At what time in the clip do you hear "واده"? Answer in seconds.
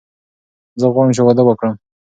1.23-1.43